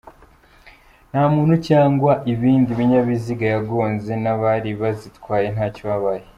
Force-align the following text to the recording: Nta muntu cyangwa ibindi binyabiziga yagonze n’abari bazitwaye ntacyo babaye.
Nta 1.09 1.23
muntu 1.35 1.55
cyangwa 1.67 2.11
ibindi 2.33 2.71
binyabiziga 2.79 3.45
yagonze 3.53 4.11
n’abari 4.23 4.69
bazitwaye 4.81 5.47
ntacyo 5.57 5.83
babaye. 5.91 6.25